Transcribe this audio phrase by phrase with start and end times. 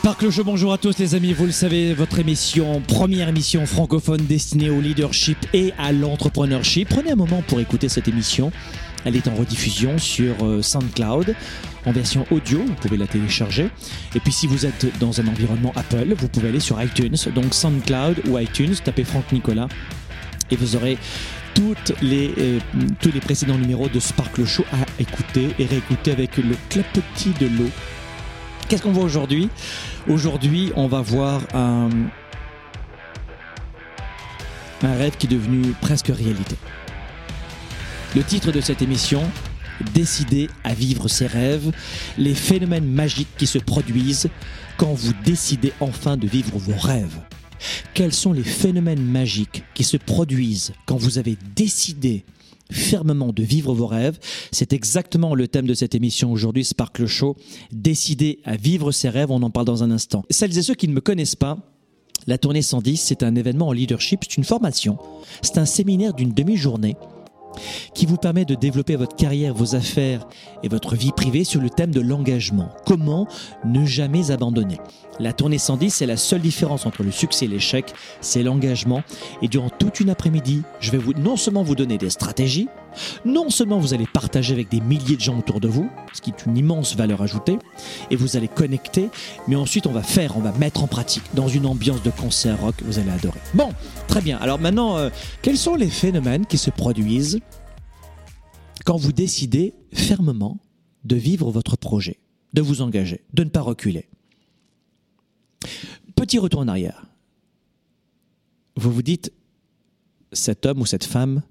[0.00, 4.24] Sparkle Show, bonjour à tous les amis, vous le savez, votre émission, première émission francophone
[4.24, 6.88] destinée au leadership et à l'entrepreneurship.
[6.88, 8.50] Prenez un moment pour écouter cette émission.
[9.04, 11.34] Elle est en rediffusion sur euh, SoundCloud
[11.84, 13.68] en version audio, vous pouvez la télécharger.
[14.14, 17.52] Et puis si vous êtes dans un environnement Apple, vous pouvez aller sur iTunes, donc
[17.52, 19.68] SoundCloud ou iTunes, tapez Franck Nicolas
[20.50, 20.96] et vous aurez
[22.00, 22.58] les, euh,
[23.00, 27.46] tous les précédents numéros de Sparkle Show à écouter et réécouter avec le clapotis de
[27.46, 27.70] l'eau
[28.70, 29.48] Qu'est-ce qu'on voit aujourd'hui?
[30.08, 31.90] Aujourd'hui, on va voir un,
[34.80, 36.54] rêve qui est devenu presque réalité.
[38.14, 39.22] Le titre de cette émission,
[39.94, 41.72] Décider à vivre ses rêves,
[42.18, 44.28] les phénomènes magiques qui se produisent
[44.76, 47.18] quand vous décidez enfin de vivre vos rêves.
[47.94, 52.24] Quels sont les phénomènes magiques qui se produisent quand vous avez décidé
[52.70, 54.18] fermement de vivre vos rêves.
[54.52, 57.36] C'est exactement le thème de cette émission aujourd'hui, Sparkle Show.
[57.72, 60.24] Décider à vivre ses rêves, on en parle dans un instant.
[60.30, 61.58] Celles et ceux qui ne me connaissent pas,
[62.26, 64.98] la tournée 110, c'est un événement en leadership, c'est une formation,
[65.42, 66.96] c'est un séminaire d'une demi-journée
[67.94, 70.26] qui vous permet de développer votre carrière, vos affaires
[70.62, 72.70] et votre vie privée sur le thème de l'engagement.
[72.86, 73.26] Comment
[73.64, 74.78] ne jamais abandonner?
[75.18, 79.02] La tournée 110, c'est la seule différence entre le succès et l'échec, c'est l'engagement.
[79.42, 82.68] Et durant toute une après-midi, je vais vous, non seulement vous donner des stratégies,
[83.24, 86.30] non seulement vous allez partager avec des milliers de gens autour de vous, ce qui
[86.30, 87.58] est une immense valeur ajoutée,
[88.10, 89.10] et vous allez connecter,
[89.48, 92.60] mais ensuite on va faire, on va mettre en pratique dans une ambiance de concert
[92.60, 93.40] rock, vous allez adorer.
[93.54, 93.70] Bon,
[94.08, 94.38] très bien.
[94.38, 95.10] Alors maintenant, euh,
[95.42, 97.40] quels sont les phénomènes qui se produisent
[98.84, 100.58] quand vous décidez fermement
[101.04, 102.18] de vivre votre projet,
[102.54, 104.08] de vous engager, de ne pas reculer?
[106.16, 107.06] Petit retour en arrière.
[108.76, 109.32] Vous vous dites,
[110.32, 111.42] cet homme ou cette femme,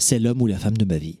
[0.00, 1.18] c'est l'homme ou la femme de ma vie.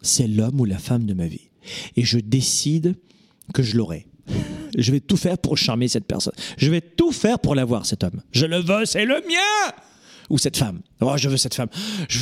[0.00, 1.50] C'est l'homme ou la femme de ma vie.
[1.96, 2.96] Et je décide
[3.54, 4.06] que je l'aurai.
[4.76, 6.32] Je vais tout faire pour charmer cette personne.
[6.56, 8.22] Je vais tout faire pour l'avoir, cet homme.
[8.32, 9.72] Je le veux, c'est le mien
[10.30, 10.80] ou cette femme.
[11.00, 11.68] Oh, je veux cette femme.
[12.08, 12.18] Je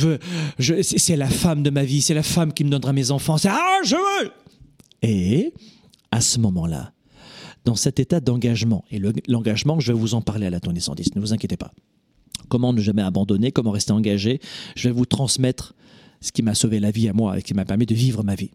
[0.59, 2.01] veux, c'est la femme de ma vie.
[2.01, 3.37] C'est la femme qui me donnera mes enfants.
[3.45, 4.31] ah, je veux.
[5.01, 5.53] Et
[6.11, 6.91] à ce moment-là,
[7.65, 11.15] dans cet état d'engagement, et l'engagement, je vais vous en parler à la tournée 110,
[11.15, 11.71] ne vous inquiétez pas.
[12.49, 14.39] Comment ne jamais abandonner, comment rester engagé,
[14.75, 15.73] je vais vous transmettre
[16.21, 18.35] ce qui m'a sauvé la vie à moi et qui m'a permis de vivre ma
[18.35, 18.51] vie.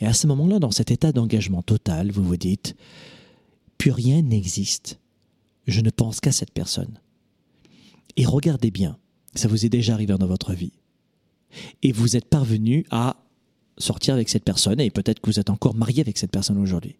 [0.00, 2.76] Et à ce moment-là, dans cet état d'engagement total, vous vous dites,
[3.76, 4.98] plus rien n'existe.
[5.66, 7.00] Je ne pense qu'à cette personne.
[8.16, 8.96] Et regardez bien,
[9.34, 10.72] ça vous est déjà arrivé dans votre vie.
[11.82, 13.16] Et vous êtes parvenu à
[13.78, 16.96] sortir avec cette personne, et peut-être que vous êtes encore marié avec cette personne aujourd'hui.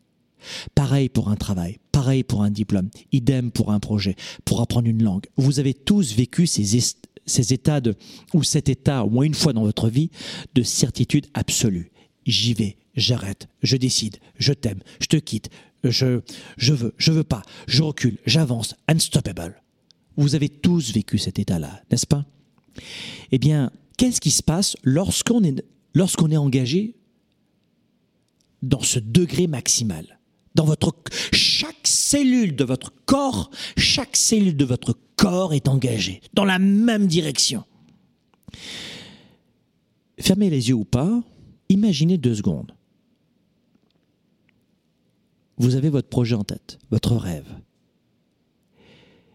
[0.75, 5.03] Pareil pour un travail, pareil pour un diplôme, idem pour un projet, pour apprendre une
[5.03, 5.27] langue.
[5.37, 7.81] Vous avez tous vécu ces, états
[8.35, 10.11] ou cet état, au moins une fois dans votre vie,
[10.55, 11.91] de certitude absolue.
[12.27, 15.51] J'y vais, j'arrête, je décide, je t'aime, je te quitte,
[15.85, 16.21] je,
[16.57, 19.63] je veux, je veux pas, je recule, j'avance, unstoppable.
[20.17, 22.27] Vous avez tous vécu cet état-là, n'est-ce pas?
[23.31, 26.97] Eh bien, qu'est-ce qui se passe lorsqu'on est, lorsqu'on est engagé
[28.63, 30.18] dans ce degré maximal?
[30.59, 30.93] Dans votre
[31.33, 37.07] chaque cellule de votre corps, chaque cellule de votre corps est engagée dans la même
[37.07, 37.65] direction.
[40.19, 41.23] Fermez les yeux ou pas,
[41.69, 42.75] imaginez deux secondes.
[45.59, 47.49] Vous avez votre projet en tête, votre rêve.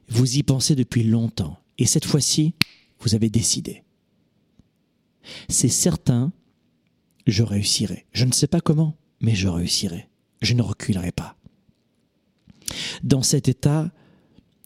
[0.10, 1.58] Vous y pensez depuis longtemps.
[1.78, 2.54] Et cette fois-ci,
[3.00, 3.84] vous avez décidé.
[5.48, 6.34] C'est certain,
[7.28, 8.08] je réussirai.
[8.12, 10.10] Je ne sais pas comment, mais je réussirai.
[10.44, 11.36] Je ne reculerai pas.
[13.04, 13.92] Dans cet état,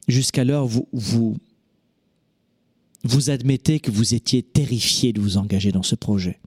[0.07, 1.37] jusqu'alors, vous, vous,
[3.03, 6.39] vous admettez que vous étiez terrifié de vous engager dans ce projet.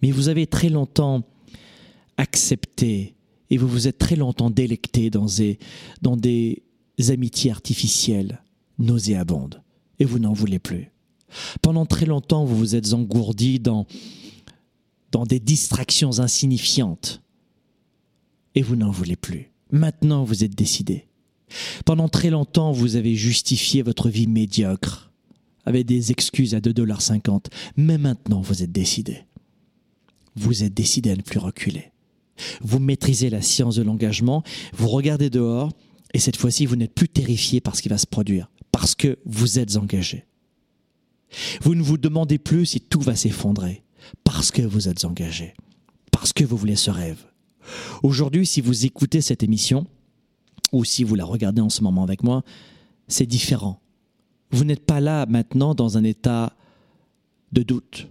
[0.00, 1.22] Mais vous avez très longtemps
[2.16, 3.14] accepté
[3.50, 5.58] et vous vous êtes très longtemps délecté dans des,
[6.00, 6.62] dans des
[7.10, 8.42] amitiés artificielles,
[8.78, 9.62] nauséabondes,
[9.98, 10.90] et vous n'en voulez plus.
[11.60, 13.86] Pendant très longtemps, vous vous êtes engourdi dans,
[15.10, 17.22] dans des distractions insignifiantes,
[18.54, 19.50] et vous n'en voulez plus.
[19.70, 21.06] Maintenant, vous êtes décidé.
[21.84, 25.10] Pendant très longtemps, vous avez justifié votre vie médiocre
[25.64, 27.46] avec des excuses à 2,50$.
[27.76, 29.24] Mais maintenant, vous êtes décidé.
[30.34, 31.92] Vous êtes décidé à ne plus reculer.
[32.62, 35.70] Vous maîtrisez la science de l'engagement, vous regardez dehors,
[36.14, 39.18] et cette fois-ci, vous n'êtes plus terrifié par ce qui va se produire, parce que
[39.24, 40.24] vous êtes engagé.
[41.60, 43.82] Vous ne vous demandez plus si tout va s'effondrer,
[44.24, 45.54] parce que vous êtes engagé,
[46.10, 47.31] parce que vous voulez ce rêve.
[48.02, 49.86] Aujourd'hui, si vous écoutez cette émission,
[50.72, 52.42] ou si vous la regardez en ce moment avec moi,
[53.08, 53.80] c'est différent.
[54.50, 56.54] Vous n'êtes pas là maintenant dans un état
[57.52, 58.08] de doute.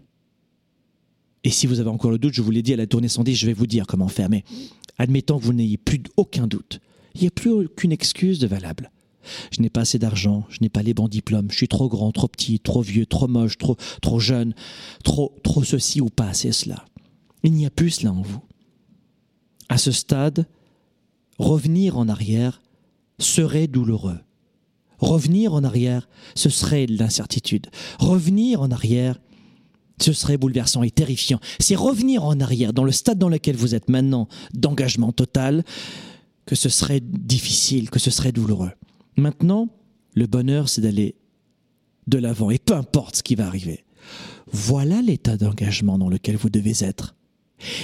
[1.44, 3.36] Et si vous avez encore le doute, je vous l'ai dit à la tournée 110,
[3.36, 4.30] je vais vous dire comment faire.
[4.30, 4.44] Mais
[4.98, 6.80] admettons que vous n'ayez plus aucun doute.
[7.15, 8.92] Il n'y a plus aucune excuse de valable.
[9.51, 12.12] Je n'ai pas assez d'argent, je n'ai pas les bons diplômes, je suis trop grand,
[12.12, 14.56] trop petit, trop vieux, trop moche, trop, trop jeune,
[15.03, 16.86] trop, trop ceci ou pas assez cela.
[17.44, 18.42] Il n'y a plus cela en vous.
[19.71, 20.47] À ce stade,
[21.39, 22.62] revenir en arrière
[23.19, 24.19] serait douloureux.
[24.97, 27.68] Revenir en arrière, ce serait de l'incertitude.
[27.97, 29.21] Revenir en arrière,
[30.01, 31.39] ce serait bouleversant et terrifiant.
[31.62, 35.63] C'est revenir en arrière dans le stade dans lequel vous êtes maintenant d'engagement total
[36.45, 38.71] que ce serait difficile, que ce serait douloureux.
[39.15, 39.69] Maintenant,
[40.15, 41.15] le bonheur, c'est d'aller
[42.07, 43.85] de l'avant et peu importe ce qui va arriver.
[44.51, 47.15] Voilà l'état d'engagement dans lequel vous devez être.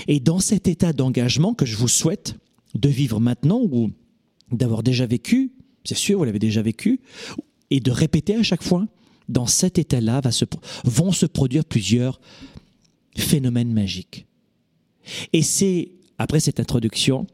[0.07, 2.35] Et dans cet état d'engagement que je vous souhaite
[2.75, 3.91] de vivre maintenant ou
[4.51, 5.51] d'avoir déjà vécu,
[5.83, 6.99] c'est sûr, vous l'avez déjà vécu,
[7.69, 8.87] et de répéter à chaque fois,
[9.29, 10.21] dans cet état-là
[10.85, 12.19] vont se produire plusieurs
[13.15, 14.25] phénomènes magiques.
[15.33, 17.27] Et c'est, après cette introduction,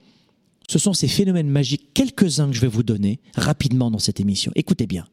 [0.69, 4.51] ce sont ces phénomènes magiques, quelques-uns que je vais vous donner rapidement dans cette émission.
[4.55, 5.05] Écoutez bien.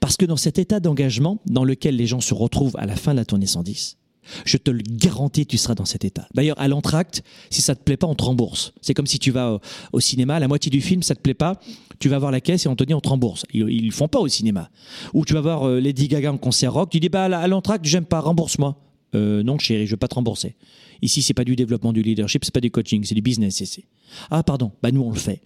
[0.00, 3.12] Parce que dans cet état d'engagement dans lequel les gens se retrouvent à la fin
[3.12, 3.96] de la tournée 110,
[4.44, 6.26] je te le garantis, tu seras dans cet état.
[6.34, 8.72] D'ailleurs, à l'entracte, si ça te plaît pas, on te rembourse.
[8.80, 9.60] C'est comme si tu vas
[9.92, 11.60] au, cinéma, la moitié du film, ça te plaît pas,
[11.98, 13.44] tu vas voir la caisse et on te dit on te rembourse.
[13.52, 14.70] Ils, ne font pas au cinéma.
[15.14, 17.84] Ou tu vas voir euh, Lady Gaga en concert rock, tu dis bah à l'entracte,
[17.84, 18.78] j'aime pas, rembourse-moi.
[19.14, 20.56] Euh, non chérie, je veux pas te rembourser.
[21.02, 23.84] Ici, c'est pas du développement du leadership, c'est pas du coaching, c'est du business ici.
[24.30, 25.42] Ah pardon, bah nous on le fait.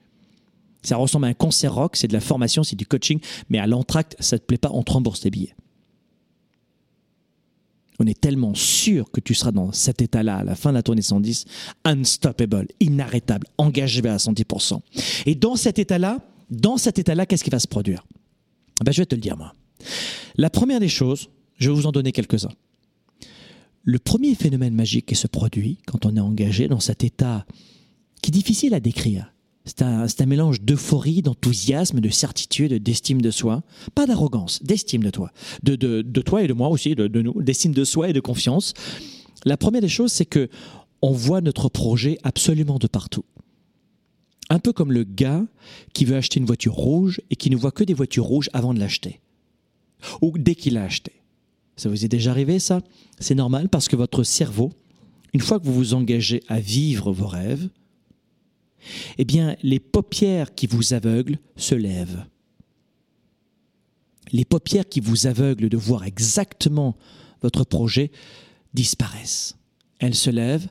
[0.83, 3.67] Ça ressemble à un concert rock, c'est de la formation, c'est du coaching, mais à
[3.67, 5.55] l'entracte, ça te plaît pas, on te rembourse tes billets.
[8.01, 10.83] On est tellement sûr que tu seras dans cet état-là à la fin de la
[10.83, 11.45] tournée 110,
[11.85, 14.81] unstoppable, inarrêtable, engagé à 110%.
[15.27, 16.19] Et dans cet état-là,
[16.51, 18.03] dans cet état-là, qu'est-ce qui va se produire?
[18.83, 19.55] Ben, Je vais te le dire, moi.
[20.37, 22.53] La première des choses, je vais vous en donner quelques-uns.
[23.83, 27.45] Le premier phénomène magique qui se produit quand on est engagé dans cet état
[28.23, 29.31] qui est difficile à décrire,
[29.71, 33.63] c'est un, mélange d'euphorie, d'enthousiasme, de certitude, d'estime de soi.
[33.95, 35.31] Pas d'arrogance, d'estime de toi.
[35.63, 38.75] De, toi et de moi aussi, de, nous, d'estime de soi et de confiance.
[39.45, 40.49] La première des choses, c'est que
[41.03, 43.25] on voit notre projet absolument de partout.
[44.51, 45.47] Un peu comme le gars
[45.95, 48.75] qui veut acheter une voiture rouge et qui ne voit que des voitures rouges avant
[48.75, 49.21] de l'acheter.
[50.21, 51.13] Ou dès qu'il l'a acheté.
[51.77, 52.83] Ça vous est déjà arrivé ça?
[53.21, 54.73] C'est normal parce que votre cerveau,
[55.33, 57.69] une fois que vous vous engagez à vivre vos rêves,
[59.19, 62.25] eh bien, les paupières qui vous aveuglent se lèvent.
[64.33, 66.97] Les paupières qui vous aveuglent de voir exactement
[67.43, 68.11] votre projet
[68.75, 69.57] disparaissent.
[69.99, 70.69] Elles se lèvent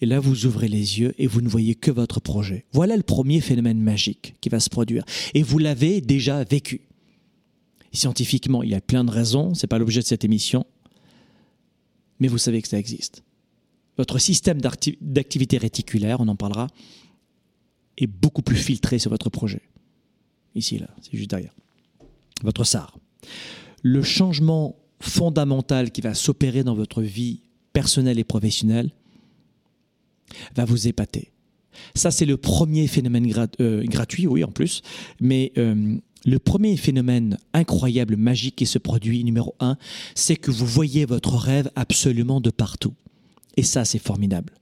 [0.00, 2.64] et là vous ouvrez les yeux et vous ne voyez que votre projet.
[2.72, 5.04] Voilà le premier phénomène magique qui va se produire.
[5.34, 6.82] Et vous l'avez déjà vécu.
[7.92, 10.66] Scientifiquement, il y a plein de raisons, ce n'est pas l'objet de cette émission,
[12.18, 13.22] mais vous savez que ça existe.
[13.98, 16.68] Votre système d'activité réticulaire, on en parlera,
[18.04, 19.62] est beaucoup plus filtré sur votre projet.
[20.54, 21.54] Ici, là, c'est juste derrière.
[22.42, 22.98] Votre SAR.
[23.82, 27.40] Le changement fondamental qui va s'opérer dans votre vie
[27.72, 28.90] personnelle et professionnelle
[30.54, 31.32] va vous épater.
[31.94, 34.82] Ça, c'est le premier phénomène euh, gratuit, oui, en plus.
[35.20, 39.76] Mais euh, le premier phénomène incroyable, magique qui se produit, numéro un,
[40.14, 42.94] c'est que vous voyez votre rêve absolument de partout.
[43.56, 44.52] Et ça, c'est formidable.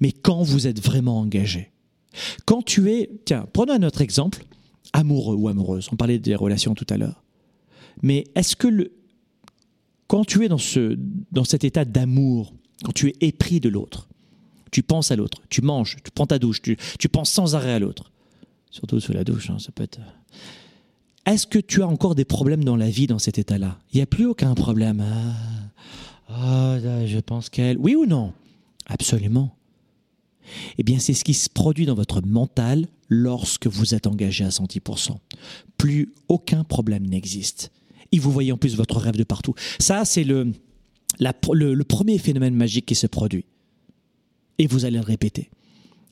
[0.00, 1.71] Mais quand vous êtes vraiment engagé,
[2.44, 4.44] quand tu es, tiens, prenons un autre exemple,
[4.92, 7.22] amoureux ou amoureuse, on parlait des relations tout à l'heure,
[8.02, 8.92] mais est-ce que le,
[10.06, 10.98] quand tu es dans, ce,
[11.30, 12.54] dans cet état d'amour,
[12.84, 14.08] quand tu es épris de l'autre,
[14.70, 17.72] tu penses à l'autre, tu manges, tu prends ta douche, tu, tu penses sans arrêt
[17.72, 18.10] à l'autre,
[18.70, 20.00] surtout sous la douche, hein, ça peut être...
[21.24, 23.78] Est-ce que tu as encore des problèmes dans la vie dans cet état-là?
[23.92, 25.04] Il n'y a plus aucun problème.
[26.28, 27.78] Ah, ah je pense qu'elle...
[27.78, 28.32] Oui ou non?
[28.86, 29.54] Absolument.
[30.78, 34.48] Eh bien, c'est ce qui se produit dans votre mental lorsque vous êtes engagé à
[34.48, 35.16] 110%.
[35.76, 37.70] Plus aucun problème n'existe.
[38.10, 39.54] Et vous voyez en plus votre rêve de partout.
[39.78, 40.52] Ça, c'est le,
[41.18, 43.44] le, premier phénomène magique qui se produit.
[44.58, 45.50] Et vous allez le répéter.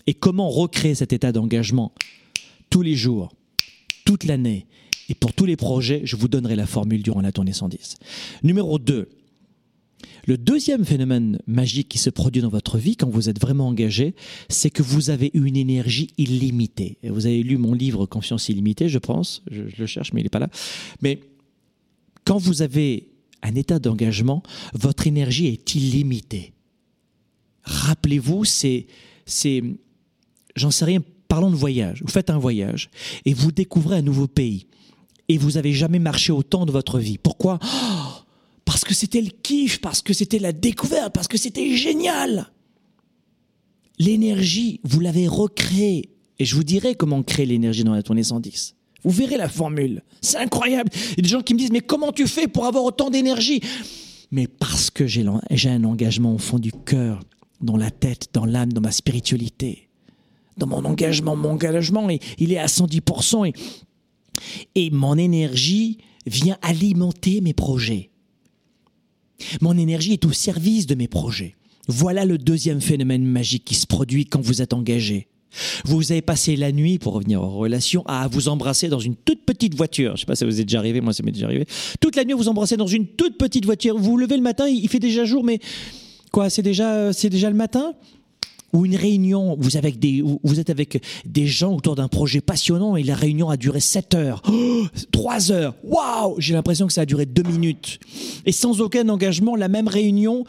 [0.06, 1.92] Et comment recréer cet état d'engagement
[2.70, 3.32] tous les jours
[4.04, 4.66] toute l'année?
[5.08, 7.96] Et pour tous les projets, je vous donnerai la formule durant la tournée 110.
[8.42, 9.08] Numéro 2.
[10.26, 14.14] Le deuxième phénomène magique qui se produit dans votre vie quand vous êtes vraiment engagé,
[14.48, 16.98] c'est que vous avez une énergie illimitée.
[17.02, 19.42] Vous avez lu mon livre Confiance illimitée, je pense.
[19.50, 20.50] Je, le cherche, mais il n'est pas là.
[21.00, 21.20] Mais
[22.24, 23.08] quand vous avez
[23.42, 24.42] un état d'engagement,
[24.74, 26.52] votre énergie est illimitée.
[27.64, 28.86] Rappelez-vous, c'est,
[29.26, 29.62] c'est,
[30.56, 32.02] j'en sais rien, parlons de voyage.
[32.02, 32.90] Vous faites un voyage
[33.24, 34.66] et vous découvrez un nouveau pays
[35.28, 37.16] et vous avez jamais marché autant de votre vie.
[37.16, 37.58] Pourquoi?
[37.62, 38.24] Oh,
[38.70, 42.52] Parce que c'était le kiff, parce que c'était la découverte, parce que c'était génial.
[43.98, 46.10] L'énergie, vous l'avez recréée.
[46.38, 48.76] Et je vous dirai comment créer l'énergie dans la tournée 110.
[49.02, 50.04] Vous verrez la formule.
[50.20, 50.88] C'est incroyable.
[50.94, 53.10] Il y a des gens qui me disent, mais comment tu fais pour avoir autant
[53.10, 53.60] d'énergie?
[54.30, 55.24] Mais parce que j'ai
[55.68, 57.24] un engagement au fond du cœur,
[57.60, 59.88] dans la tête, dans l'âme, dans ma spiritualité.
[60.58, 61.34] Dans mon engagement.
[61.34, 62.08] Mon engagement,
[62.38, 63.48] il est à 110%.
[63.48, 63.52] Et,
[64.76, 68.10] et mon énergie vient alimenter mes projets.
[69.60, 71.56] Mon énergie est au service de mes projets.
[71.88, 75.28] Voilà le deuxième phénomène magique qui se produit quand vous êtes engagé.
[75.84, 79.44] Vous avez passé la nuit, pour revenir aux relations, à vous embrasser dans une toute
[79.44, 80.14] petite voiture.
[80.14, 81.66] Je sais pas si vous êtes déjà arrivé, moi ça m'est déjà arrivé.
[82.00, 83.96] Toute la nuit, vous embrassez dans une toute petite voiture.
[83.98, 85.58] Vous vous levez le matin, il fait déjà jour, mais
[86.30, 87.94] quoi, c'est déjà, c'est déjà le matin?
[88.72, 93.50] Ou une réunion, vous, êtes avec des gens autour d'un projet passionnant et la réunion
[93.50, 94.42] a duré 7 heures,
[95.10, 97.98] 3 heures, waouh J'ai l'impression que ça a duré 2 minutes.
[98.46, 100.44] Et sans aucun engagement, la même réunion,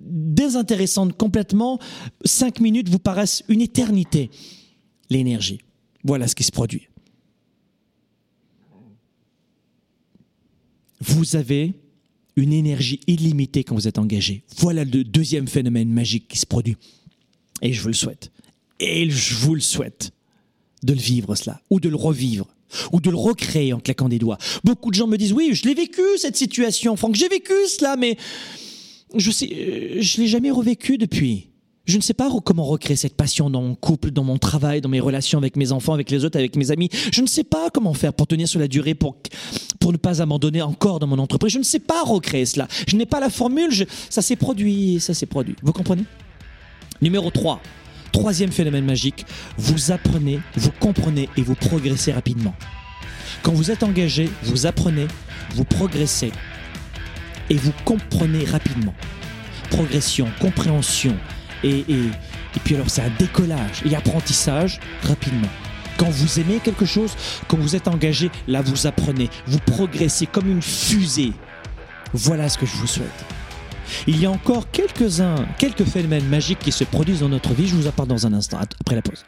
[0.00, 1.78] désintéressante complètement,
[2.24, 4.30] cinq minutes vous paraissent une éternité.
[5.10, 5.60] L'énergie.
[6.04, 6.88] Voilà ce qui se produit.
[11.00, 11.74] Vous avez
[12.36, 14.44] une énergie illimitée quand vous êtes engagé.
[14.58, 16.76] Voilà le deuxième phénomène magique qui se produit.
[17.62, 18.30] Et je vous le souhaite.
[18.80, 20.12] Et je vous le souhaite
[20.82, 22.46] de le vivre cela, ou de le revivre,
[22.92, 24.38] ou de le recréer en claquant des doigts.
[24.64, 27.96] Beaucoup de gens me disent, oui, je l'ai vécu, cette situation, Franck, j'ai vécu cela,
[27.96, 28.16] mais
[29.14, 31.48] je sais, euh, je l'ai jamais revécu depuis.
[31.86, 34.88] Je ne sais pas comment recréer cette passion dans mon couple, dans mon travail, dans
[34.88, 36.90] mes relations avec mes enfants, avec les autres, avec mes amis.
[37.12, 39.16] Je ne sais pas comment faire pour tenir sur la durée, pour,
[39.78, 41.52] pour ne pas abandonner encore dans mon entreprise.
[41.52, 42.66] Je ne sais pas recréer cela.
[42.88, 43.70] Je n'ai pas la formule.
[44.10, 45.54] ça s'est produit, ça s'est produit.
[45.62, 46.02] Vous comprenez?
[47.02, 47.60] Numéro 3.
[48.12, 49.26] Troisième phénomène magique.
[49.58, 52.54] Vous apprenez, vous comprenez et vous progressez rapidement.
[53.42, 55.06] Quand vous êtes engagé, vous apprenez,
[55.54, 56.32] vous progressez
[57.50, 58.94] et vous comprenez rapidement.
[59.70, 61.16] Progression, compréhension
[61.62, 62.10] et, et,
[62.64, 65.48] puis alors c'est un décollage et apprentissage rapidement.
[65.98, 67.12] Quand vous aimez quelque chose,
[67.48, 71.32] quand vous êtes engagé, là vous apprenez, vous progressez comme une fusée.
[72.12, 73.35] Voilà ce que je vous souhaite.
[74.06, 77.68] Il y a encore quelques-uns, quelques phénomènes magiques qui se produisent dans notre vie.
[77.68, 79.24] Je vous en parle dans un instant, après la pause.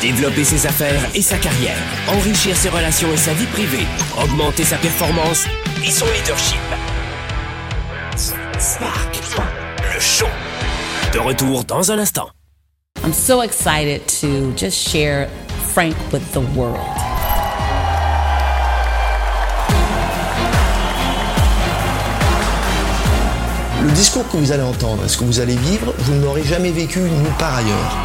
[0.00, 1.76] Développer ses affaires et sa carrière,
[2.08, 3.86] enrichir ses relations et sa vie privée,
[4.20, 5.44] augmenter sa performance
[5.86, 6.58] et son leadership.
[8.58, 9.20] Spark,
[9.94, 10.26] le show.
[11.12, 12.28] De retour dans un instant.
[13.04, 15.28] I'm so excited to just share
[15.72, 17.01] Frank with the world.
[23.84, 26.70] Le discours que vous allez entendre, ce que vous allez vivre, vous ne l'aurez jamais
[26.70, 27.96] vécu nulle part ailleurs.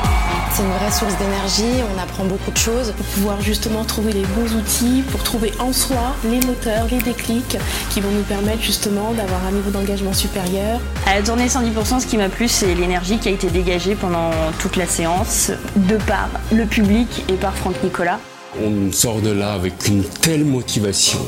[0.52, 4.24] C'est une vraie source d'énergie, on apprend beaucoup de choses pour pouvoir justement trouver les
[4.24, 7.58] bons outils, pour trouver en soi les moteurs, les déclics
[7.92, 10.80] qui vont nous permettre justement d'avoir un niveau d'engagement supérieur.
[11.06, 14.32] À la tournée 110%, ce qui m'a plu, c'est l'énergie qui a été dégagée pendant
[14.58, 18.20] toute la séance, de par le public et par Franck Nicolas.
[18.66, 21.20] On sort de là avec une telle motivation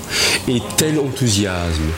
[0.47, 1.91] et tel enthousiasme.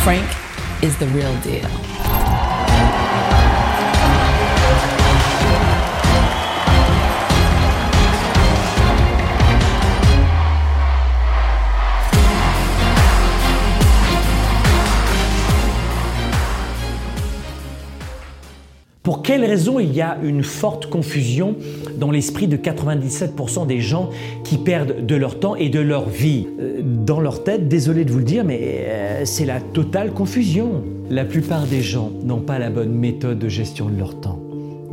[0.00, 0.43] Frank
[0.84, 2.03] is the real deal.
[19.04, 21.56] Pour quelles raisons il y a une forte confusion
[22.00, 24.08] dans l'esprit de 97% des gens
[24.44, 26.46] qui perdent de leur temps et de leur vie?
[26.58, 30.82] Euh, Dans leur tête, désolé de vous le dire, mais euh, c'est la totale confusion.
[31.10, 34.43] La plupart des gens n'ont pas la bonne méthode de gestion de leur temps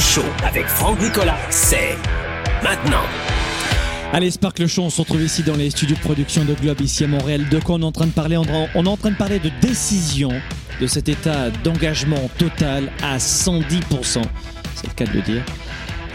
[0.00, 1.96] Show avec Franck Nicolas, c'est
[2.62, 3.02] maintenant.
[4.12, 6.80] Allez, Spark le show, on se retrouve ici dans les studios de production de Globe,
[6.80, 7.48] ici à Montréal.
[7.48, 9.50] De quoi on est en train de parler on est en train de parler de
[9.60, 10.30] décision,
[10.80, 14.22] de cet état d'engagement total à 110%.
[14.74, 15.42] C'est le cas de le dire.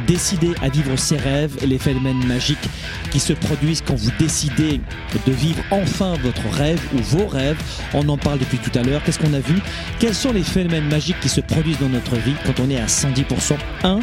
[0.07, 2.69] Décider à vivre ses rêves et les phénomènes magiques
[3.11, 4.81] qui se produisent quand vous décidez
[5.25, 7.57] de vivre enfin votre rêve ou vos rêves.
[7.93, 9.03] On en parle depuis tout à l'heure.
[9.03, 9.61] Qu'est-ce qu'on a vu?
[9.99, 12.87] Quels sont les phénomènes magiques qui se produisent dans notre vie quand on est à
[12.87, 13.99] 110% 1.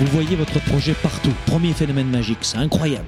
[0.00, 1.32] Vous voyez votre projet partout.
[1.46, 3.06] Premier phénomène magique, c'est incroyable.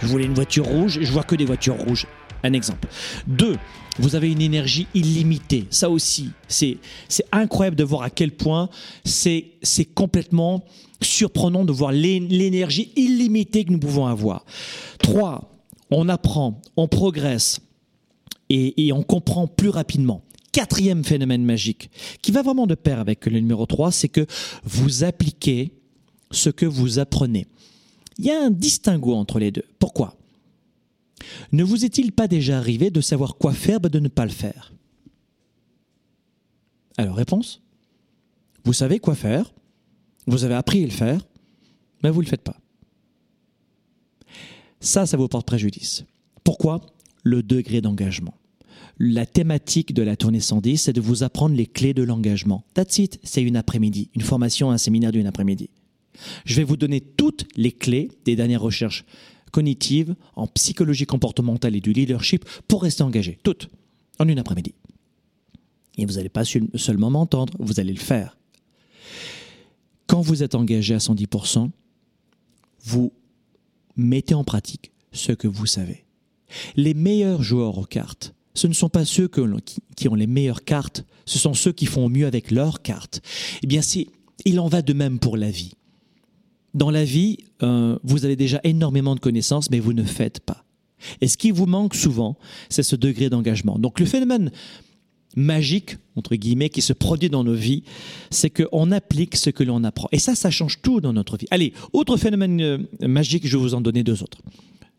[0.00, 2.06] Je voulais une voiture rouge, je vois que des voitures rouges.
[2.42, 2.88] Un exemple.
[3.26, 3.56] Deux,
[3.98, 5.66] vous avez une énergie illimitée.
[5.70, 6.78] Ça aussi, c'est
[7.32, 8.68] incroyable de voir à quel point
[9.04, 9.58] c'est
[9.94, 10.64] complètement
[11.02, 14.44] surprenant de voir l'énergie illimitée que nous pouvons avoir.
[14.98, 15.50] Trois,
[15.90, 17.60] on apprend, on progresse
[18.48, 20.22] et, on comprend plus rapidement.
[20.52, 21.90] Quatrième phénomène magique,
[22.22, 24.26] qui va vraiment de pair avec le numéro 3, c'est que
[24.64, 25.72] vous appliquez
[26.32, 27.46] ce que vous apprenez.
[28.18, 29.64] Il y a un distinguo entre les deux.
[29.78, 30.16] Pourquoi?
[31.52, 34.30] Ne vous est-il pas déjà arrivé de savoir quoi faire mais de ne pas le
[34.30, 34.72] faire
[36.96, 37.62] Alors, réponse
[38.64, 39.52] Vous savez quoi faire,
[40.26, 41.26] vous avez appris à le faire,
[42.02, 42.56] mais vous ne le faites pas.
[44.80, 46.04] Ça, ça vous porte préjudice.
[46.44, 46.80] Pourquoi?
[47.22, 48.34] Le degré d'engagement.
[48.98, 52.64] La thématique de la tournée 110, c'est de vous apprendre les clés de l'engagement.
[52.74, 55.70] That's it, c'est une après-midi, une formation, un séminaire d'une après-midi.
[56.44, 59.04] Je vais vous donner toutes les clés des dernières recherches
[59.50, 63.38] cognitives en psychologie comportementale et du leadership pour rester engagé.
[63.42, 63.68] Toutes,
[64.18, 64.74] en une après-midi.
[65.98, 68.38] Et vous n'allez pas seulement m'entendre, vous allez le faire.
[70.06, 71.70] Quand vous êtes engagé à 110%,
[72.84, 73.12] vous
[73.96, 76.04] mettez en pratique ce que vous savez.
[76.76, 81.04] Les meilleurs joueurs aux cartes, ce ne sont pas ceux qui ont les meilleures cartes,
[81.26, 83.20] ce sont ceux qui font mieux avec leurs cartes.
[83.62, 83.80] Eh bien,
[84.44, 85.74] il en va de même pour la vie.
[86.74, 90.64] Dans la vie, euh, vous avez déjà énormément de connaissances, mais vous ne faites pas.
[91.20, 92.36] Et ce qui vous manque souvent,
[92.68, 93.78] c'est ce degré d'engagement.
[93.78, 94.50] Donc le phénomène
[95.36, 97.84] magique, entre guillemets, qui se produit dans nos vies,
[98.30, 100.08] c'est qu'on applique ce que l'on apprend.
[100.12, 101.46] Et ça, ça change tout dans notre vie.
[101.50, 104.38] Allez, autre phénomène euh, magique, je vais vous en donner deux autres.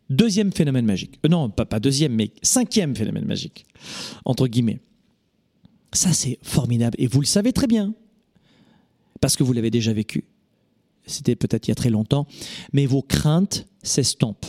[0.09, 1.19] Deuxième phénomène magique.
[1.25, 3.65] Euh, non, pas, pas deuxième, mais cinquième phénomène magique,
[4.25, 4.79] entre guillemets.
[5.93, 6.95] Ça, c'est formidable.
[6.99, 7.93] Et vous le savez très bien,
[9.19, 10.23] parce que vous l'avez déjà vécu
[11.05, 12.27] c'était peut-être il y a très longtemps,
[12.73, 14.45] mais vos craintes s'estompent.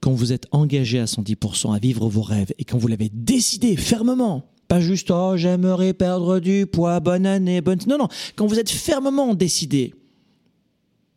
[0.00, 3.76] Quand vous êtes engagé à 110% à vivre vos rêves et quand vous l'avez décidé
[3.76, 7.78] fermement, pas juste oh j'aimerais perdre du poids, bonne année, bonne...
[7.86, 9.94] Non, non, quand vous êtes fermement décidé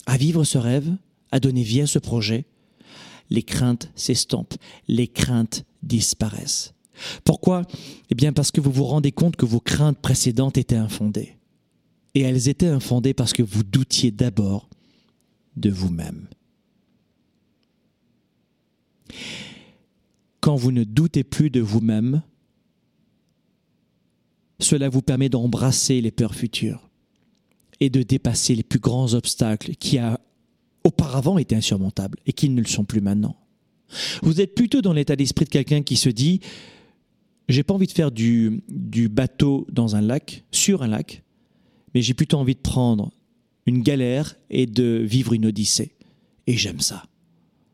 [0.06, 0.90] à vivre ce rêve,
[1.32, 2.46] à donner vie à ce projet,
[3.30, 4.56] les craintes s'estompent,
[4.88, 6.74] les craintes disparaissent.
[7.24, 7.64] Pourquoi?
[8.10, 11.38] Eh bien parce que vous vous rendez compte que vos craintes précédentes étaient infondées.
[12.14, 14.70] Et elles étaient infondées parce que vous doutiez d'abord
[15.56, 16.28] de vous-même.
[20.40, 22.22] Quand vous ne doutez plus de vous-même,
[24.60, 26.90] cela vous permet d'embrasser les peurs futures
[27.80, 30.20] et de dépasser les plus grands obstacles qui a
[30.84, 33.36] auparavant été insurmontables et qui ne le sont plus maintenant.
[34.22, 36.40] Vous êtes plutôt dans l'état d'esprit de quelqu'un qui se dit
[37.50, 41.24] j'ai pas envie de faire du, du bateau dans un lac, sur un lac,
[41.94, 43.12] mais j'ai plutôt envie de prendre
[43.66, 45.96] une galère et de vivre une odyssée.
[46.48, 47.04] Et j'aime ça.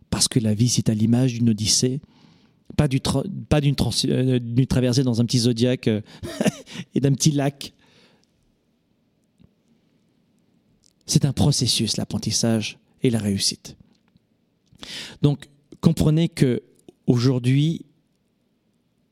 [0.10, 2.02] Parce que la vie, c'est à l'image d'une odyssée,
[2.76, 3.76] pas d'une
[4.06, 6.02] euh, traversée dans un petit zodiaque euh,
[6.96, 7.74] et d'un petit lac.
[11.06, 13.78] C'est un processus, l'apprentissage et la réussite.
[15.22, 15.50] Donc,
[15.80, 16.64] comprenez que
[17.06, 17.86] aujourd'hui,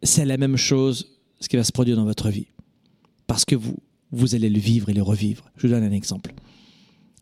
[0.04, 2.48] c'est la même chose ce qui va se produire dans votre vie.
[3.28, 3.78] Parce que vous,
[4.12, 5.52] vous allez le vivre et le revivre.
[5.58, 6.34] Je vous donne un exemple.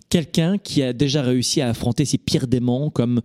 [0.09, 3.21] Quelqu'un qui a déjà réussi à affronter ses pires démons comme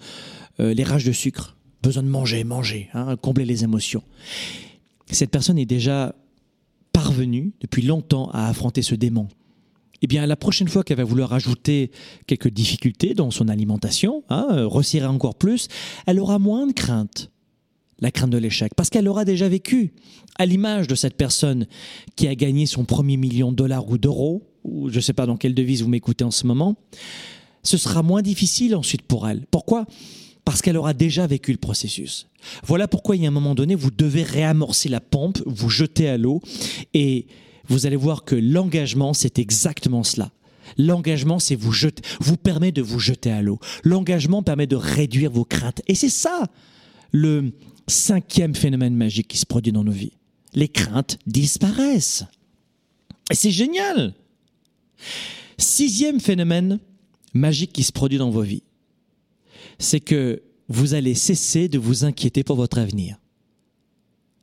[0.60, 4.02] euh, les rages de sucre, besoin de manger, manger, hein, combler les émotions.
[5.10, 6.14] Cette personne est déjà
[6.92, 9.28] parvenue depuis longtemps à affronter ce démon.
[10.00, 11.90] Eh bien, la prochaine fois qu'elle va vouloir ajouter
[12.26, 15.68] quelques difficultés dans son alimentation, hein, resserrer encore plus,
[16.06, 17.30] elle aura moins de crainte
[18.00, 19.92] la crainte de l'échec, parce qu'elle aura déjà vécu,
[20.38, 21.66] à l'image de cette personne
[22.16, 25.26] qui a gagné son premier million de dollars ou d'euros, ou je ne sais pas
[25.26, 26.76] dans quelle devise vous m'écoutez en ce moment,
[27.62, 29.46] ce sera moins difficile ensuite pour elle.
[29.50, 29.86] Pourquoi?
[30.44, 32.28] Parce qu'elle aura déjà vécu le processus.
[32.64, 36.08] Voilà pourquoi il y a un moment donné, vous devez réamorcer la pompe, vous jeter
[36.08, 36.40] à l'eau,
[36.94, 37.26] et
[37.66, 40.30] vous allez voir que l'engagement, c'est exactement cela.
[40.76, 43.58] L'engagement, c'est vous jeter, vous permet de vous jeter à l'eau.
[43.84, 45.82] L'engagement permet de réduire vos craintes.
[45.86, 46.46] Et c'est ça
[47.10, 47.52] le
[47.88, 50.12] cinquième phénomène magique qui se produit dans nos vies.
[50.54, 52.24] Les craintes disparaissent.
[53.30, 54.14] Et c'est génial.
[55.58, 56.78] Sixième phénomène
[57.34, 58.62] magique qui se produit dans vos vies,
[59.78, 63.18] c'est que vous allez cesser de vous inquiéter pour votre avenir.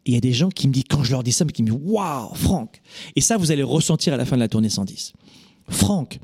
[0.05, 1.63] Il y a des gens qui me disent, quand je leur dis ça, mais qui
[1.63, 2.81] me disent, waouh, Franck.
[3.15, 5.13] Et ça, vous allez ressentir à la fin de la tournée 110.
[5.69, 6.19] Franck,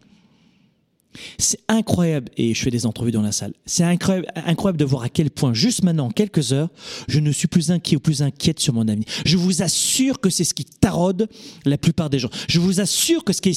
[1.38, 5.10] c'est incroyable, et je fais des entrevues dans la salle, c'est incroyable, de voir à
[5.10, 6.70] quel point, juste maintenant, en quelques heures,
[7.08, 9.06] je ne suis plus inquiet ou plus inquiète sur mon avenir.
[9.26, 11.28] Je vous assure que c'est ce qui taraude
[11.66, 12.30] la plupart des gens.
[12.48, 13.54] Je vous assure que c'est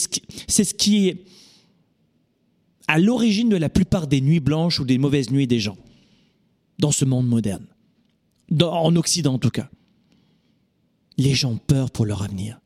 [0.65, 1.25] ce qui est
[2.89, 5.79] à l'origine de la plupart des nuits blanches ou des mauvaises nuits des gens,
[6.79, 7.67] dans ce monde moderne,
[8.61, 9.71] en Occident en tout cas.
[11.17, 12.61] Les gens ont peur pour leur avenir.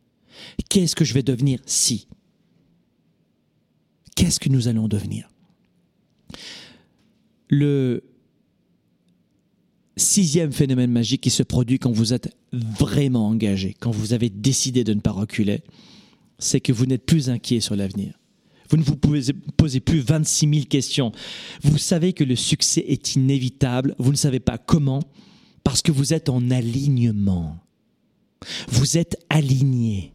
[0.71, 2.09] Qu'est-ce que je vais devenir si
[4.19, 5.31] qu'est-ce que nous allons devenir?
[7.49, 8.03] Le
[9.97, 14.83] sixième phénomène magique qui se produit quand vous êtes vraiment engagé, quand vous avez décidé
[14.83, 15.63] de ne pas reculer,
[16.41, 18.19] c'est que vous n'êtes plus inquiet sur l'avenir.
[18.71, 21.13] Vous ne vous posez plus 26 000 questions.
[21.63, 23.95] Vous savez que le succès est inévitable.
[23.99, 25.05] Vous ne savez pas comment,
[25.63, 27.57] parce que vous êtes en alignement.
[28.67, 30.13] Vous êtes aligné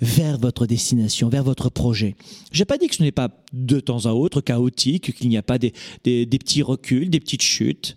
[0.00, 2.16] vers votre destination, vers votre projet.
[2.52, 5.36] Je n'ai pas dit que ce n'est pas de temps à autre chaotique, qu'il n'y
[5.36, 5.72] a pas des,
[6.02, 7.96] petits reculs, des petites chutes,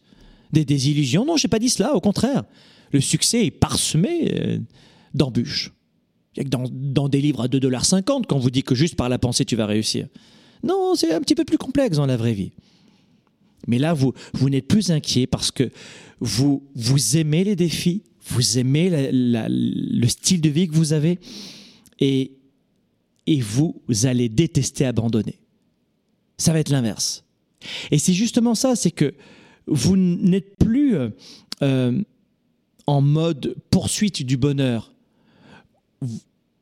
[0.52, 1.26] des désillusions.
[1.26, 2.44] Non, je n'ai pas dit cela, au contraire.
[2.92, 4.60] Le succès est parsemé euh,
[5.14, 5.74] d'embûches.
[6.46, 9.56] Dans, dans des livres à 2,50$ quand vous dit que juste par la pensée tu
[9.56, 10.08] vas réussir.
[10.64, 12.52] Non, c'est un petit peu plus complexe dans la vraie vie.
[13.68, 15.70] Mais là, vous, vous n'êtes plus inquiet parce que
[16.20, 21.20] vous, vous aimez les défis, vous aimez le style de vie que vous avez,
[22.00, 22.32] et,
[23.42, 25.40] vous allez détester abandonner.
[26.38, 27.24] Ça va être l'inverse.
[27.92, 29.14] Et c'est justement ça, c'est que
[29.68, 31.10] vous n'êtes plus euh,
[31.62, 32.02] euh,
[32.88, 34.94] en mode poursuite du bonheur.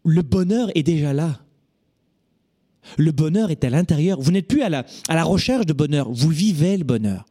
[0.03, 1.39] Le bonheur est déjà là.
[2.97, 4.19] Le bonheur est à l'intérieur.
[4.19, 6.09] Vous n'êtes plus à la, à la recherche de bonheur.
[6.11, 7.25] Vous vivez le bonheur.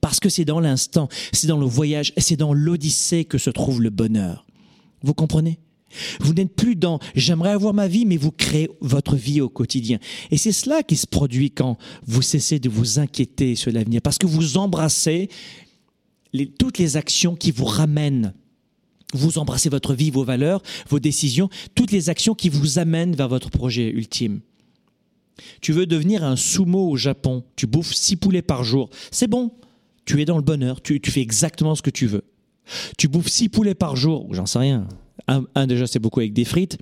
[0.00, 3.82] Parce que c'est dans l'instant, c'est dans le voyage, c'est dans l'odyssée que se trouve
[3.82, 4.46] le bonheur.
[5.02, 5.58] Vous comprenez?
[6.20, 9.98] Vous n'êtes plus dans j'aimerais avoir ma vie, mais vous créez votre vie au quotidien.
[10.30, 14.18] Et c'est cela qui se produit quand vous cessez de vous inquiéter sur l'avenir, parce
[14.18, 15.28] que vous embrassez
[16.58, 18.34] toutes les actions qui vous ramènent.
[19.14, 23.28] Vous embrassez votre vie, vos valeurs, vos décisions, toutes les actions qui vous amènent vers
[23.28, 24.40] votre projet ultime.
[25.62, 29.52] Tu veux devenir un sumo au Japon, tu bouffes six poulets par jour, c'est bon,
[30.04, 32.24] tu es dans le bonheur, tu, tu fais exactement ce que tu veux.
[32.98, 34.86] Tu bouffes six poulets par jour, j'en sais rien,
[35.28, 36.78] un, déjà, c'est beaucoup avec des frites.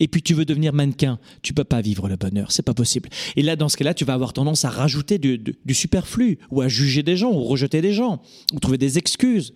[0.00, 3.10] Et puis tu veux devenir mannequin, tu peux pas vivre le bonheur, c'est pas possible.
[3.36, 6.68] Et là, dans ce cas-là, tu vas avoir tendance à rajouter du, superflu, ou à
[6.68, 8.22] juger des gens, ou rejeter des gens,
[8.54, 9.52] ou trouver des excuses.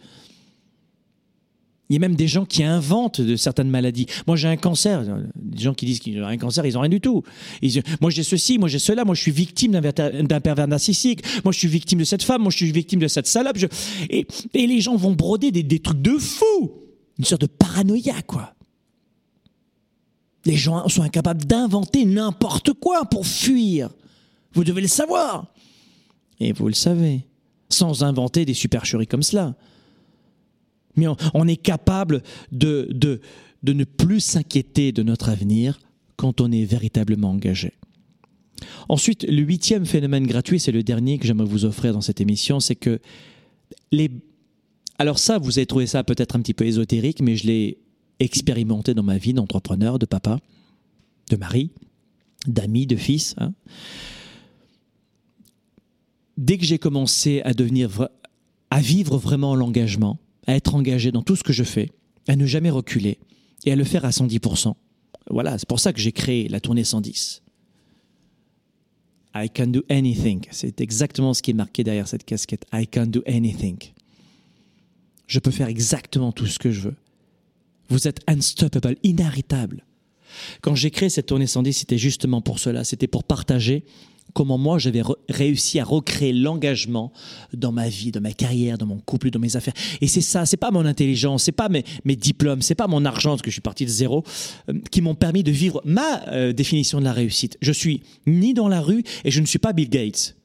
[1.91, 4.07] Il y a même des gens qui inventent de certaines maladies.
[4.27, 5.03] Moi, j'ai un cancer.
[5.37, 7.23] Des gens qui disent qu'ils ont un cancer, ils n'ont rien du tout.
[8.01, 9.05] moi, j'ai ceci, moi, j'ai cela.
[9.05, 11.23] Moi, je suis victime d'un pervers narcissique.
[11.45, 12.41] Moi, je suis victime de cette femme.
[12.41, 13.59] Moi, je suis victime de cette salope.
[14.09, 16.84] Et, les gens vont broder des, des trucs de fou
[17.19, 18.55] une sorte de paranoïa, quoi.
[20.45, 23.91] Les gens sont incapables d'inventer n'importe quoi pour fuir.
[24.53, 25.47] Vous devez le savoir.
[26.39, 27.27] Et vous le savez,
[27.71, 29.55] sans inventer des supercheries comme cela.
[30.97, 32.23] Mais on, est capable
[32.53, 33.21] de, de,
[33.73, 35.81] ne plus s'inquiéter de notre avenir
[36.17, 37.73] quand on est véritablement engagé.
[38.89, 42.61] Ensuite, le huitième phénomène gratuit, c'est le dernier que j'aimerais vous offrir dans cette émission,
[42.61, 43.01] c'est que
[43.91, 44.11] les,
[44.99, 47.79] alors ça, vous avez trouvé ça peut-être un petit peu ésotérique, mais je l'ai
[48.21, 50.39] expérimenté dans ma vie d'entrepreneur, de papa,
[51.31, 51.71] de mari,
[52.47, 53.35] d'ami, de fils.
[53.39, 53.53] Hein.
[56.37, 58.09] Dès que j'ai commencé à devenir,
[58.71, 61.91] à vivre vraiment l'engagement, à être engagé dans tout ce que je fais,
[62.29, 63.19] à ne jamais reculer
[63.65, 64.75] et à le faire à 110%.
[65.31, 67.43] Voilà, c'est pour ça que j'ai créé la tournée 110.
[69.37, 70.43] I can do anything.
[70.51, 72.67] C'est exactement ce qui est marqué derrière cette casquette.
[72.73, 73.79] I can do anything.
[75.35, 76.95] Je peux faire exactement tout ce que je veux.
[77.89, 79.85] Vous êtes unstoppable, inarrêtable.
[80.63, 82.85] Quand j'ai créé cette tournée 110, c'était justement pour cela.
[82.85, 83.85] C'était pour partager
[84.33, 87.13] comment moi j'avais réussi à recréer l'engagement
[87.53, 89.75] dans ma vie, dans ma carrière, dans mon couple, dans mes affaires.
[90.01, 93.05] Et c'est ça, c'est pas mon intelligence, c'est pas mes, mes diplômes, c'est pas mon
[93.05, 94.23] argent, parce que je suis parti de zéro,
[94.69, 97.59] euh, qui m'ont permis de vivre ma euh, définition de la réussite.
[97.61, 100.37] Je suis ni dans la rue et je ne suis pas Bill Gates.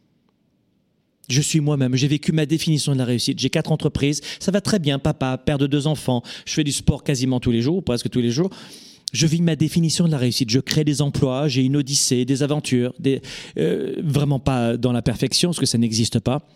[1.29, 1.95] Je suis moi-même.
[1.95, 3.39] J'ai vécu ma définition de la réussite.
[3.39, 4.21] J'ai quatre entreprises.
[4.39, 6.23] Ça va très bien, papa, père de deux enfants.
[6.45, 8.49] Je fais du sport quasiment tous les jours, ou presque tous les jours.
[9.13, 10.49] Je vis ma définition de la réussite.
[10.49, 12.93] Je crée des emplois, j'ai une odyssée, des aventures,
[13.57, 16.47] euh, vraiment pas dans la perfection, parce que ça n'existe pas.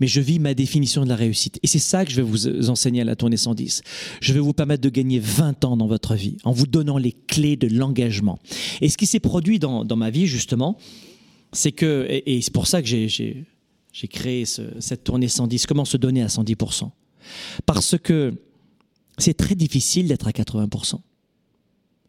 [0.00, 1.58] Mais je vis ma définition de la réussite.
[1.62, 3.82] Et c'est ça que je vais vous enseigner à la tournée 110.
[4.20, 7.12] Je vais vous permettre de gagner 20 ans dans votre vie en vous donnant les
[7.12, 8.38] clés de l'engagement.
[8.80, 10.78] Et ce qui s'est produit dans ma vie, justement,
[11.52, 13.44] c'est que, et, c'est pour ça que j'ai-
[14.10, 16.92] créé ce- cette tournée 110, comment se donner à 110%.
[17.66, 18.34] Parce que
[19.18, 21.00] c'est très difficile d'être à 80%.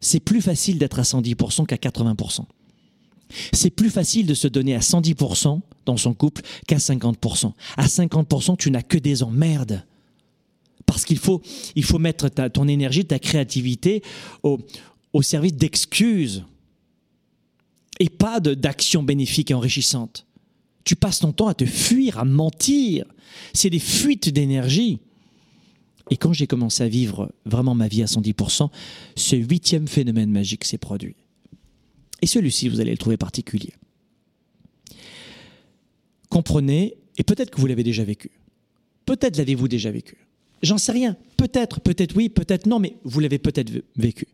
[0.00, 2.46] C'est plus facile d'être à 110% qu'à 80%.
[3.52, 7.52] C'est plus facile de se donner à 110% dans son couple qu'à 50%.
[7.76, 9.84] À 50%, tu n'as que des emmerdes.
[10.86, 11.40] Parce qu'il faut,
[11.76, 14.02] il faut mettre ta- ton énergie, ta créativité
[14.42, 14.58] au,
[15.12, 16.44] au service d'excuses
[18.00, 20.26] et pas d'actions bénéfiques et enrichissantes.
[20.84, 23.04] Tu passes ton temps à te fuir, à mentir.
[23.52, 24.98] C'est des fuites d'énergie.
[26.10, 28.70] Et quand j'ai commencé à vivre vraiment ma vie à 110%,
[29.14, 31.14] ce huitième phénomène magique s'est produit.
[32.22, 33.74] Et celui-ci, vous allez le trouver particulier.
[36.30, 38.30] Comprenez, et peut-être que vous l'avez déjà vécu.
[39.04, 40.16] Peut-être l'avez-vous déjà vécu.
[40.62, 41.16] J'en sais rien.
[41.36, 44.26] Peut-être, peut-être oui, peut-être non, mais vous l'avez peut-être vécu.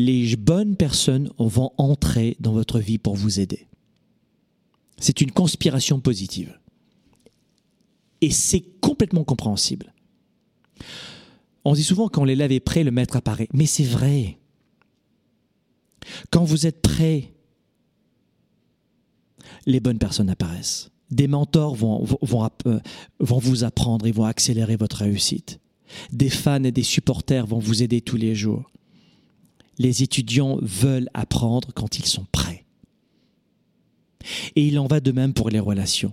[0.00, 3.66] Les bonnes personnes vont entrer dans votre vie pour vous aider.
[4.96, 6.56] C'est une conspiration positive.
[8.20, 9.92] Et c'est complètement compréhensible.
[11.64, 13.48] On dit souvent quand l'élève est prêt, le maître apparaît.
[13.52, 14.38] Mais c'est vrai.
[16.30, 17.34] Quand vous êtes prêt,
[19.66, 20.92] les bonnes personnes apparaissent.
[21.10, 22.78] Des mentors vont, vont, euh,
[23.18, 25.58] vous apprendre et vont accélérer votre réussite.
[26.12, 28.70] Des fans et des supporters vont vous aider tous les jours.
[29.78, 32.64] Les étudiants veulent apprendre quand ils sont prêts.
[34.56, 36.12] Et il en va de même pour les relations.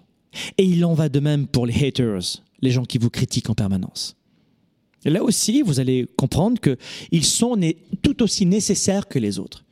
[0.58, 3.56] Et il en va de même pour les haters, les gens qui vous critiquent en
[3.56, 4.16] permanence.
[5.06, 7.60] Et là aussi, vous allez comprendre qu'ils sont
[8.02, 9.64] tout aussi nécessaires que les autres.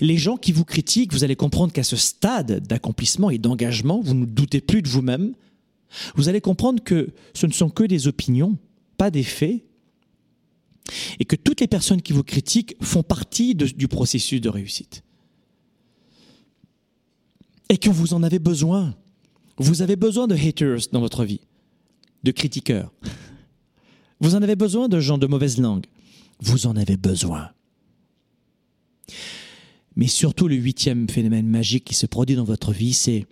[0.00, 4.14] Les gens qui vous critiquent, vous allez comprendre qu'à ce stade d'accomplissement et d'engagement, vous
[4.14, 5.34] ne doutez plus de vous-même.
[6.14, 8.56] Vous allez comprendre que ce ne sont que des opinions,
[8.96, 9.62] pas des faits,
[11.18, 15.02] et que toutes les personnes qui vous critiquent font partie du processus de réussite.
[17.68, 18.96] Et que vous en avez besoin.
[19.58, 21.40] Vous avez besoin de haters dans votre vie,
[22.24, 22.92] de critiqueurs.
[24.22, 25.86] Vous en avez besoin de gens de mauvaise langue.
[26.40, 27.50] Vous en avez besoin.
[29.96, 33.26] Mais surtout, le huitième phénomène magique qui se produit dans votre vie, c'est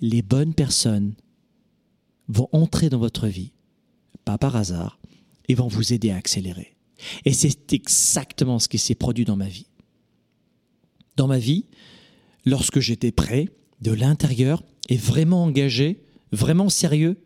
[0.00, 1.14] les bonnes personnes
[2.28, 3.52] vont entrer dans votre vie,
[4.24, 4.98] pas par hasard,
[5.48, 6.77] et vont vous aider à accélérer.
[7.24, 9.66] Et c'est exactement ce qui s'est produit dans ma vie.
[11.16, 11.64] Dans ma vie,
[12.44, 13.48] lorsque j'étais prêt,
[13.80, 16.00] de l'intérieur, et vraiment engagé,
[16.32, 17.18] vraiment sérieux,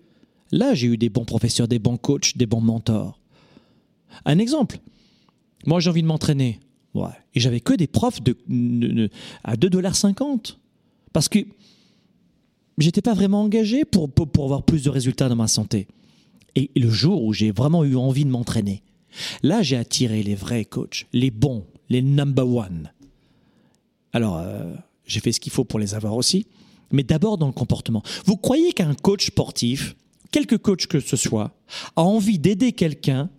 [0.51, 3.21] là j'ai eu des bons professeurs, des bons coachs, des bons mentors.
[4.25, 4.79] Un exemple,
[5.67, 6.61] moi j'ai envie de m'entraîner.
[7.35, 9.11] Et j'avais que des profs de, de- de-
[9.45, 10.57] à 2,50$.
[11.15, 11.39] Parce que
[12.77, 15.89] j'étais pas vraiment engagé pour, pour avoir plus de résultats dans ma santé.
[16.55, 18.83] Et le jour où j'ai vraiment eu envie de m'entraîner,
[19.43, 22.93] là j'ai attiré les vrais coachs, les bons, les number one.
[24.13, 24.75] Alors, euh,
[25.07, 26.47] j'ai fait ce qu'il faut pour les avoir aussi,
[26.91, 28.03] mais d'abord dans le comportement.
[28.25, 29.97] Vous croyez qu'un coach sportif,
[30.31, 31.57] quelque coach que ce soit,
[31.97, 33.31] a envie d'aider quelqu'un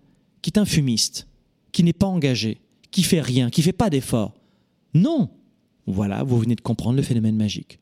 [0.42, 1.26] qui est un fumiste,
[1.72, 2.60] qui n'est pas engagé,
[2.90, 4.34] qui fait rien, qui fait pas d'effort
[4.92, 5.30] Non.
[5.86, 7.78] Voilà, vous venez de comprendre le phénomène magique.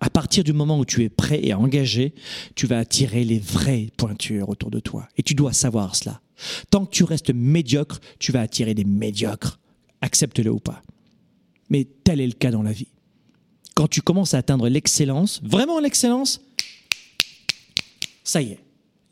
[0.00, 2.14] À partir du moment où tu es prêt et engagé,
[2.54, 5.08] tu vas attirer les vraies pointures autour de toi.
[5.16, 6.20] Et tu dois savoir cela.
[6.70, 9.58] Tant que tu restes médiocre, tu vas attirer des médiocres.
[10.00, 10.82] Accepte-le ou pas.
[11.70, 12.88] Mais tel est le cas dans la vie.
[13.74, 16.40] Quand tu commences à atteindre l'excellence, vraiment l'excellence,
[18.24, 18.58] ça y est,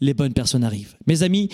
[0.00, 0.94] les bonnes personnes arrivent.
[1.06, 1.48] Mes amis,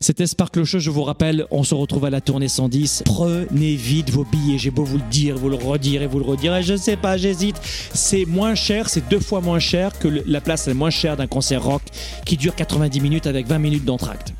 [0.00, 3.02] c'était Sparkle Show, je vous rappelle, on se retrouve à la tournée 110.
[3.04, 6.24] Prenez vite vos billets, j'ai beau vous le dire, vous le redire et vous le
[6.24, 7.56] redire, et je sais pas, j'hésite.
[7.94, 11.16] C'est moins cher, c'est deux fois moins cher que le- la place est moins chère
[11.16, 11.82] d'un concert rock
[12.24, 14.32] qui dure 90 minutes avec 20 minutes d'entracte.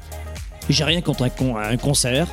[0.68, 2.28] J'ai rien contre un, con- un concert,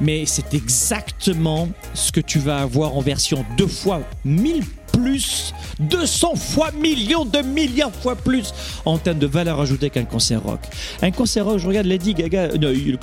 [0.00, 6.36] mais c'est exactement ce que tu vas avoir en version deux fois 1000 plus, 200
[6.36, 8.52] fois millions de milliards fois plus
[8.84, 10.60] en termes de valeur ajoutée qu'un concert rock.
[11.00, 12.98] Un concert rock, je regarde Lady Gaga, non, U2,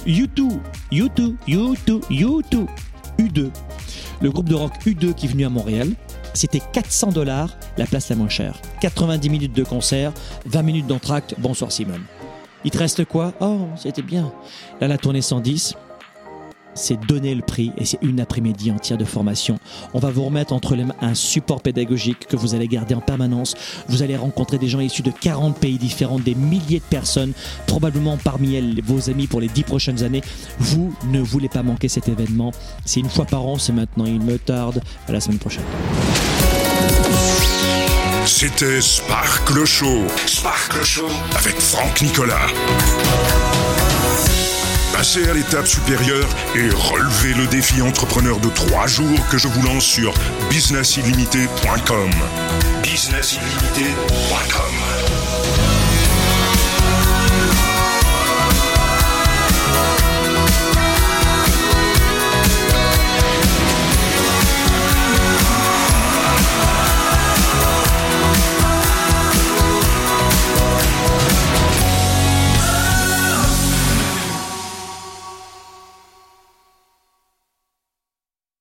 [0.91, 2.67] U2, U2, U2,
[3.19, 3.49] U2.
[4.21, 5.89] Le groupe de rock U2 qui est venu à Montréal,
[6.33, 8.59] c'était 400 dollars la place la moins chère.
[8.81, 10.11] 90 minutes de concert,
[10.45, 12.03] 20 minutes d'entracte, bonsoir Simone.
[12.65, 13.33] Il te reste quoi?
[13.39, 14.31] Oh, c'était bien.
[14.81, 15.75] Là, la tournée 110,
[16.73, 19.59] c'est donner le prix et c'est une après-midi entière de formation.
[19.93, 23.01] On va vous remettre entre les mains un support pédagogique que vous allez garder en
[23.01, 23.55] permanence.
[23.87, 27.33] Vous allez rencontrer des gens issus de 40 pays différents, des milliers de personnes,
[27.67, 30.21] probablement parmi elles vos amis pour les 10 prochaines années.
[30.59, 32.51] Vous ne voulez pas manquer cet événement.
[32.85, 34.05] C'est une fois par an, c'est maintenant.
[34.05, 34.81] Il me tarde.
[35.07, 35.63] À la semaine prochaine.
[38.29, 40.05] C'était Sparkle Show.
[40.27, 42.47] Sparkle Show avec Franck Nicolas.
[44.93, 49.63] Passez à l'étape supérieure et relevez le défi entrepreneur de trois jours que je vous
[49.63, 50.13] lance sur
[50.49, 52.11] businessillimité.com.
[52.83, 54.88] Businessillimité.com